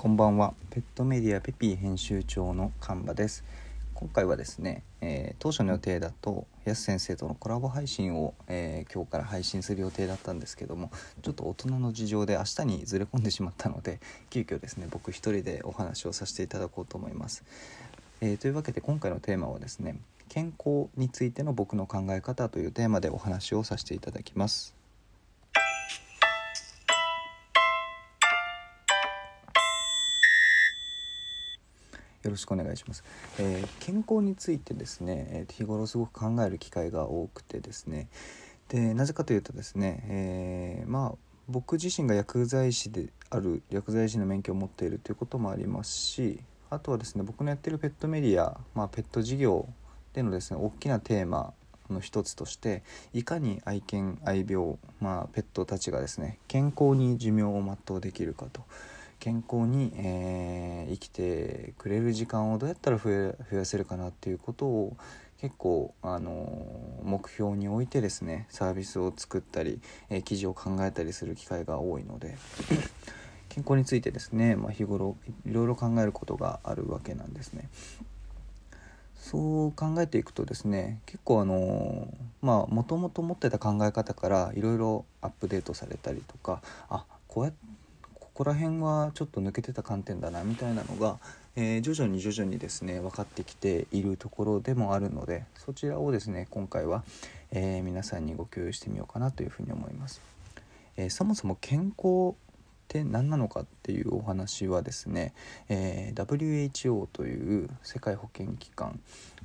[0.00, 0.54] こんばんは。
[0.70, 3.44] ペットメディアペピー編集長の神場です。
[3.92, 10.90] 今回はですね、えー、当初の予定だとやす先生とのコラボ配信を、えー、今日から配信する予定だったんですけども
[11.20, 14.00] ちょっと大人の事情で明日にずれ込んでしまったので
[14.30, 17.44] 急遽ですね僕一人でお話をさせていただこうと思います、
[18.22, 19.98] えー、というわけで今回のテーマはですね
[20.30, 24.79] 健康についての僕の考え方というテーマでお話をさせていただきます。
[32.22, 33.02] よろしくお願いします、
[33.38, 38.08] えー、健康についてですね、えー、日頃すごく考える機会が多くてですね。
[38.68, 49.66] でなぜかというとですね、えー、まあ僕自身が薬剤師である薬剤師の免許を持っているということもありますしあとはですね僕のやってるペットメディア、まあ、ペット事業
[50.12, 51.52] でのですね大きなテーマ
[51.90, 58.62] の一つとしていかに愛犬愛病、まあ、ペットたちがですね健康に寿命を全うできるかと。
[59.20, 63.10] 健康に、えー、生きてくれる時間をどうやったら増
[63.52, 64.96] やせるかなっていうことを
[65.40, 72.36] 結構、あの目標に置いてですねサービスを作ったり、えー、記事を考えたりする機会が多いので
[73.48, 77.68] 健康についてですね、まあ、日頃いろいろ考えることがあるわけなんですね。
[79.16, 82.08] そう考えていくとですね結構あの
[82.40, 87.69] まあもともと持ってた考え方からいろいろアップデートされたりとかあこうやって
[88.40, 91.18] ここら辺はちょっと抜けてた観点だなみたいなのが、
[91.56, 97.04] えー、徐々に徐々にですね分かってきているところでもあるのでそちらをですね今回は、
[97.50, 100.22] えー、皆さんにご共有してみようかなというふうに思います。
[100.96, 102.34] えー、そもそも健康っ
[102.88, 105.34] て何なのかっていうお話はですね、
[105.68, 109.00] え WHO という世界保健機関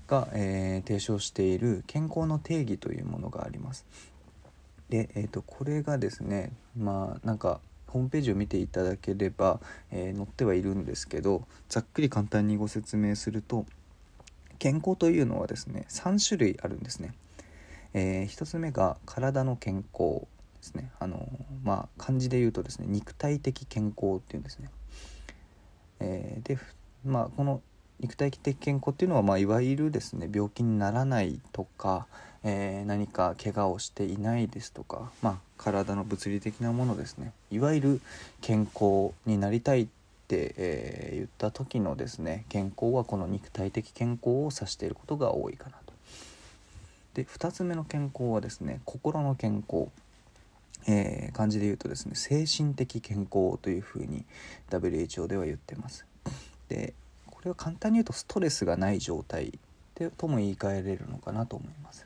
[0.07, 3.85] が、え提唱している健康の定義というものがあります。
[4.87, 7.59] で、えーとこれがですねまあなんか
[7.95, 13.65] ホームページを見ていただければ、えー、載ってはいるんですけどざっくり簡単にご説明すると
[14.59, 17.13] 健康というのはですね3種類あるんですね、
[17.93, 20.27] えー、1つ目が体の健康で
[20.59, 20.91] すね。
[20.99, 21.29] あの
[21.63, 24.69] まあ漢字で言うとですね肉体的健康っていうんですね、
[26.01, 26.57] えー、で
[27.05, 27.61] まあこの
[28.01, 32.07] 肉体的健康っていうのは、まあ、いわゆるですね病気にならないとか、
[32.47, 38.01] えー、何か怪我をしていないですとか、まあ、体の物理的なものですねいわゆる
[38.41, 39.87] 健康になりたいっ
[40.27, 45.93] て、えー、言った時のですね健康はこの肉体的健康を指していることが多いかなと。
[47.15, 49.87] で2つ目の健康はですね心の健康。
[50.87, 54.23] えー、漢字で言うとですね精神的健康というふうに
[54.69, 56.05] WHO では言ってます。
[56.69, 56.93] で
[57.25, 59.57] これは簡単に言うとストレスがない状態
[60.17, 62.05] とも言い換えれるのかなと思います。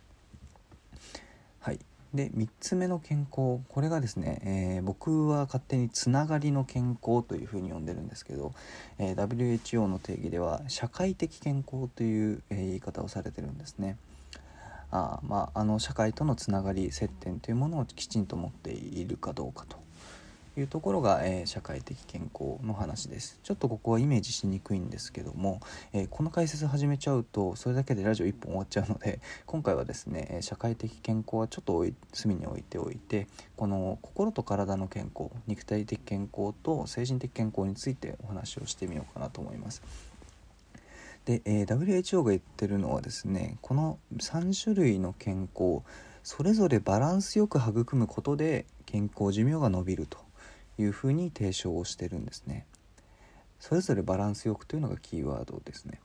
[2.13, 8.53] で3つ目の健康これがですね、えー、僕は勝手につながりの健康というふうに呼んでるんですけど、
[8.97, 9.27] えー、
[9.61, 13.97] WHO の定義では社会的健康という、えー、言い方をされてるんですね。
[14.91, 19.77] あまあ、あの社会とのつながり接点というものをきちんと持っているかどうかと
[20.57, 25.59] いうところが、えー、社会的健康の話ですちょっとここはイメージしにくいんですけども、
[25.93, 39.81] えー、この解説始めちゃうとそれだけでラジオ1本終わっちゃうので今回はですね社会的健康はちょっと隅に置いておいてこの心と体の健康肉体的健康と精神的健康についてお話をしてみようかなと思います。
[41.25, 45.81] で、えー、WHO が言ってるのはですねこの3種類の健康
[46.23, 50.17] それぞれバランスよく育むことで健康寿命が延びると
[50.81, 52.66] いうふうに提唱をしてるんですね。
[53.59, 56.00] それぞれバランスよくというのがキーワードですね。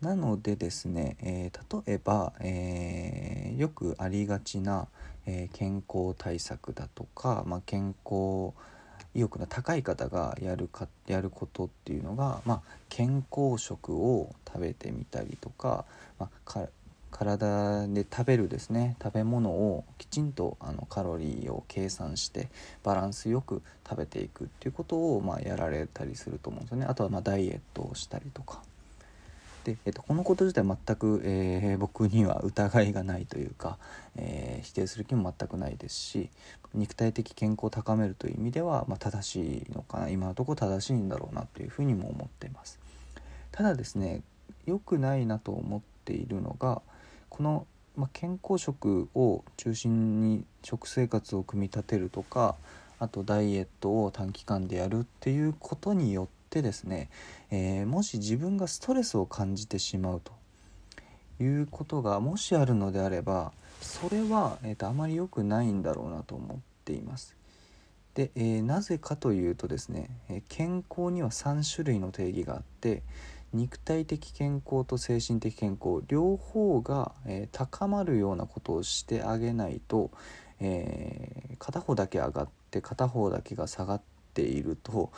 [0.00, 4.86] なのでですね、えー、例えば、えー、よくありがちな、
[5.26, 8.52] えー、健康対策だとか、まあ、健康
[9.14, 15.84] 意欲の高い方がやるかやることっていうのが、まあ、健康食を食べてみたりとか、
[16.20, 16.68] まあ、
[17.10, 22.48] 体で食べるですね食べ物をきちんとあのカロリーを計算して
[22.82, 26.86] バランスよく食べていくっていうことを、まあ、やられたりすると思うんですよね。
[26.86, 28.62] あとはまダイエットをしたりとか。
[29.64, 33.78] で、えっと、このこと自体全く、えー、僕には疑いがないというか、
[34.16, 36.30] えー、否定する気も全くないですし
[36.74, 40.08] 肉体的健康を高めるという意味では、まあ、正しいのかな。
[40.08, 42.78] 今のところ正しいんだろうなというふうにも思っています。
[43.50, 44.22] ただですね
[44.66, 46.82] 良くないなと思っているのが
[47.28, 47.66] この、
[47.96, 52.56] まあ、健康食を中心に食生活を組み立てるとか
[52.98, 57.10] あとダイエットを短期間でやるっていうことによってですね、
[57.50, 60.32] えー、もし自分がストレスを感じてしまうと
[61.42, 67.36] いうことがもしあるのであればそれは、えーと、あまり良くないんだろうなと思っています。
[68.14, 73.02] で、えー、なぜかというとですね、え健康には3種類の定義があって
[73.52, 80.10] 肉体的健康と精神的健康両方が、えー、高まるようなことをしてあげないと、
[80.60, 84.02] えー、片方だけ上がって片方だけが下がっ
[84.34, 85.10] ていると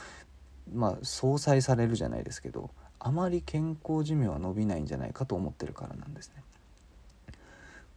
[0.72, 6.44] まあ相殺されるじゃないですけどあまり健康寿命は伸びないんじゃないかと思ってるからなんですね。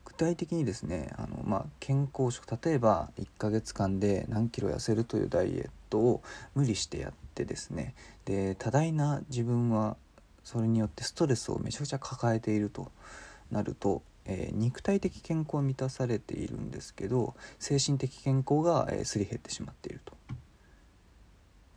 [0.06, 6.22] 具体的にですねあの、まあ、健康食例えば1ヶ月間で何キロ痩せるというダイエットを
[6.54, 7.96] 無理してやってですね
[8.26, 9.98] で多大な自分は
[10.44, 12.92] それによってストレスをめちゃくちゃ抱えていると
[13.52, 20.14] なると、えー、肉体的健康は満たされているんですけど精神的健康が、えー、すり減ってしまっていると。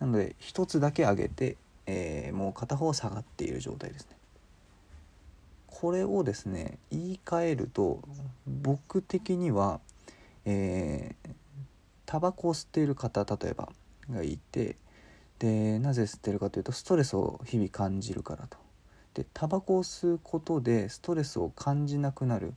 [0.01, 4.17] なので一つだけ上げて、えー、もう片方下がっている状態ですね。
[5.67, 8.01] これをですね言い換えると
[8.47, 9.81] 僕的には
[10.47, 11.31] えー、
[12.07, 13.69] タバコを吸っている方例えば
[14.09, 14.77] がいて
[15.39, 18.59] でなぜ吸ってるかというとストレスを日々感じるからと。
[19.15, 22.55] でタバコを吸うことでストレスを感じなくなる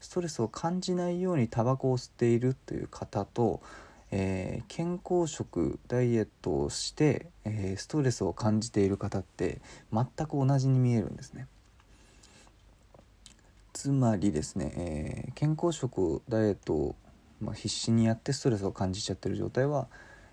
[0.00, 3.62] ストレスを感じないようにタバコを吸っているという方と、
[4.10, 9.60] えー、健康食ダイエットをして、えー、ストレスを感じている方って
[9.92, 11.46] 全く同じに見えるんですね。
[13.72, 16.96] つまりですね、えー、健康食ダイエットを、
[17.40, 19.88] まあ、必死にやってストレスを感じちゃってる状態は、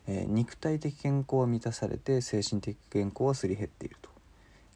[0.08, 4.10] えー、肉体的健康は満たされて精神的健康はすり減っていると。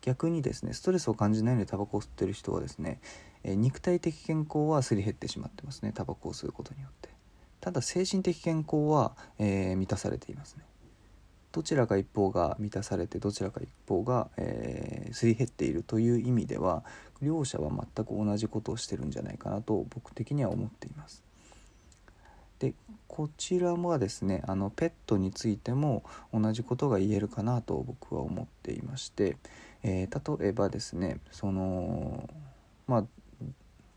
[0.01, 2.99] 逆にですねストレスを感じないようにタバコを吸ってる人はですね、
[3.43, 7.09] えー、肉体的健康はすり減ってしまってますねタバコを吸うことによって。
[7.61, 10.65] ただ精神的健康は、え満たされていますね。
[11.53, 16.83] どちらか一方が満たされてどちらか一方が、えー、すり減っているという意味では
[17.21, 21.23] 両者は全く同じことをしてるんじゃないかなと僕的には思っています。
[22.59, 22.73] で
[23.07, 26.03] こちらはですねあのペットについても
[26.33, 29.37] 同じことが言えるかなと僕は思っていまして、
[29.83, 32.29] えー、例えばですねその
[32.87, 33.03] まあ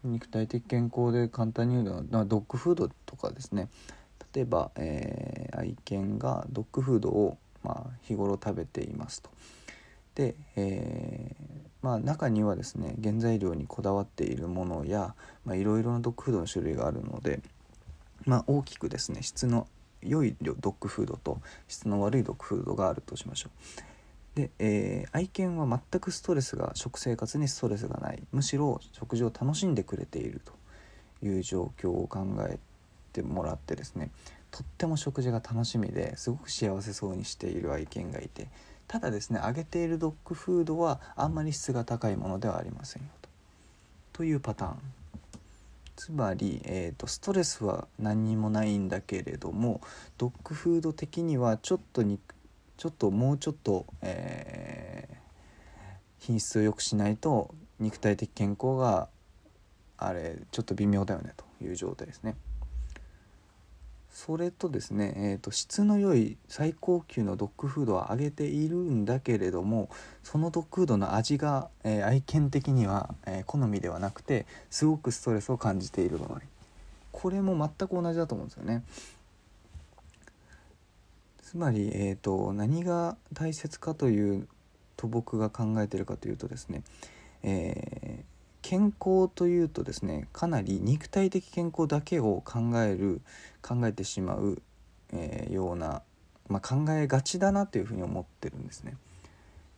[0.05, 3.69] 肉体的健康で簡単に言うのはドッグフードとかですね
[4.35, 9.31] 例えば、えー、愛犬がドッグフードを、まあ、日頃食べていますと。
[10.15, 11.45] で、えー、
[11.83, 15.15] まあ、中にはですね原材料にこだわっているものや
[15.47, 17.41] いろいろなドッグフードの種類があるので、
[18.27, 19.67] まあ、大きくですね質の
[20.03, 23.51] 良いドッグフードと質の悪いドッグフードがあるとしましょ
[24.35, 24.39] う。
[24.39, 30.53] で、えー、愛犬は全くストレスが食生活にストレスがないむしろ食事を楽しんでくれていると
[31.27, 32.59] いう状況を考え
[33.15, 34.11] てもらってですね
[34.51, 38.49] とっても食事が楽しみですごく幸せそうにしている愛犬がいて
[38.89, 43.29] ただですね揚げているドッグフードはあんまり質が高いものではありませんよと。
[44.13, 44.79] というパターン。
[45.97, 49.81] つまり、えーと、ストレスは何にもないんだけれども
[50.19, 52.21] ドッグフード的にはちょっとに
[52.77, 55.17] ちょっともうちょっと、えー、
[56.19, 59.09] 品質を良くしないと肉体的健康が
[59.97, 62.37] あれちょっと微妙だよねという状態ですね。
[64.17, 69.91] それとですね、えーと、質の良い最高級のドッグフードはあげているんだけれども
[70.25, 76.41] そのドッグフードの味が、えー、愛犬的には、えー、好みではなくてすごくストレスを感じている場合
[77.13, 78.85] これも全く同じだと思うんですよね。
[81.43, 84.49] つまり、えーと、何が大切かという
[84.97, 86.83] と僕が考えてるかというとですね、
[87.43, 88.36] えー
[88.69, 93.21] 健康というとですねかなり肉体的健康だけを考える
[93.63, 94.61] 考えてしまう、
[95.13, 96.03] えー、ような、
[96.49, 98.97] まあ、考えがちだなというふうに思ってるんですね。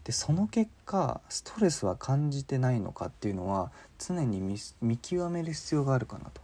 [0.05, 4.41] でその結果ストレスは感じてないのかっていうのは常に
[4.81, 6.41] 見極める必要があるかなと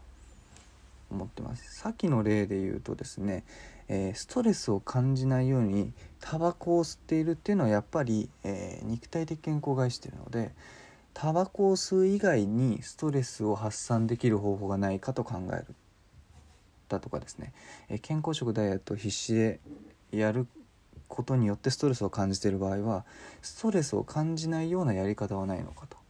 [1.10, 1.80] 思ってます。
[1.80, 3.44] さっきの例で言うとですね、
[3.88, 10.52] えー、ストレスを感じないようにタバコを吸っているっていうのはやっぱり、えー、肉体的健康を害してるので
[11.14, 15.66] タバコを吸う以外にストレスを発散できる方法がないかと考える
[16.88, 17.52] だとかですね、
[17.88, 19.61] え健康食ダイエットを必死で
[20.12, 20.47] やる
[21.09, 23.04] ことによってストレスを感じている場合は
[23.40, 25.97] ストレスを感じないようなやり方はないのかと。
[25.97, 26.00] っ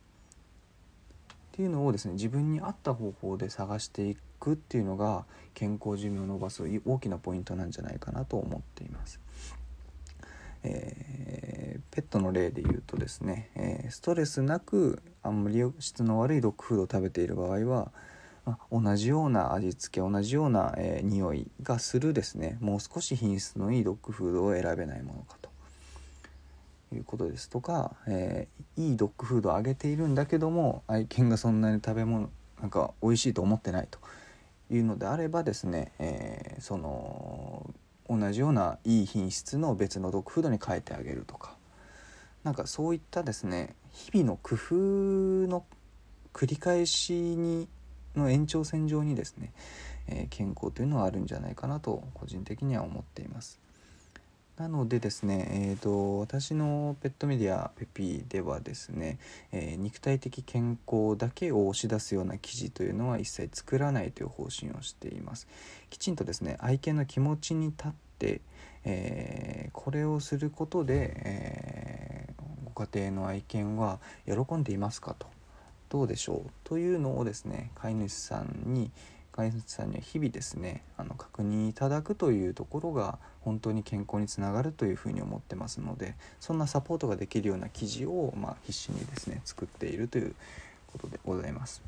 [1.52, 9.20] ていうのをですね自分に合った方法で探していくっていうのが健康寿命を伸ばす大きなポイントなんじゃないかなと思っています。
[10.64, 17.92] えー、ペットの例で言うとですね、えー、ストレスなくあんまり質の悪いドッグフードを食べている場合は、
[18.44, 22.58] まあ、同じような味付け同じような、えー、匂いがするですね。
[22.60, 25.54] もう少し品質のいいドッグフードを選べないものかと。
[26.94, 32.30] いうことですとか、えー、いいドッグフードをあげているんだけども愛犬がそんなに食べ物
[32.60, 33.98] なんか美味しいと思ってないと
[34.70, 37.53] いうのであればですね、えー、その
[38.08, 41.56] 同じようないい品質の別のドッグフードに変えてあげるとか
[42.42, 44.74] なんかそういったですね日々の工夫
[45.48, 45.64] の
[46.32, 47.68] 繰り返しに
[48.16, 49.52] の延長線上にですね、
[50.06, 53.63] えー、健康というのはあるんじゃないかなと個人的には思っています。
[54.56, 59.18] なのでですね、えーと、私のペットメディアペピではですね、
[59.50, 65.48] えー、肉体的健康だけを押し出すような記事というのは一切作らないという方針をしています。
[65.90, 68.40] きちんとですね愛犬の気持ちに立って、
[68.84, 72.42] えー、これをすることで、えー、
[72.72, 75.26] ご家庭の愛犬は喜んでいますかと。
[75.88, 76.50] どうでしょう。
[76.62, 78.92] というのをですね飼い主さんに
[79.34, 90.36] 飼い主さんには日々ですねあの確認いただくというところが本当に健康につながるというふうに思ってますのでそんなサポートができるような記事を、まあ、必死にですね作っているという
[90.92, 91.82] ことでございます。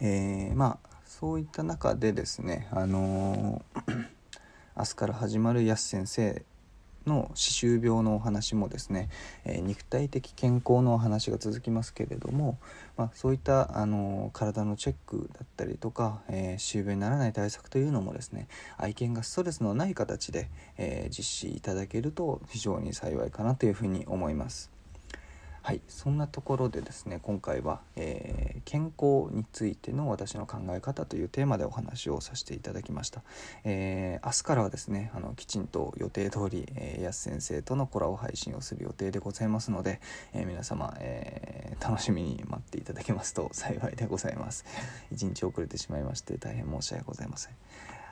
[0.00, 4.06] えー、まあそういった中でですねあのー、
[4.78, 6.42] 明日から始まるやす先生
[7.10, 9.08] の歯周病のお話もですね、
[9.44, 12.58] えー、肉体的健康のお話が続きますけれども、
[12.96, 18.46] まあ、そういったあの体のチェックだったりとか、えー、歯周病にならない対策というのもですね
[18.78, 20.48] 愛犬がストレスのない形で、
[20.78, 24.79] えー、実施いただけると非常に幸いかなというふうに思います。
[25.62, 33.22] はいそんなところでですね今回は、えー、健康についての私の考え方というテーマでお話をさせていただきました、
[33.64, 40.00] えー、明日からはですねあのきちんと予定通り、えー、安先生とのコラボ配信をする予定でございますので、
[40.32, 44.64] え皆様、えー楽しみに待っていただけますと 幸いでございます。
[45.10, 47.54] 一日遅れてしまいまして大変申し訳ございません。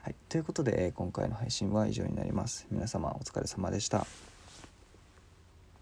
[0.02, 2.66] はい、ということで、え今回の配信は以上になります。
[2.70, 4.06] 皆様お疲れ様でした。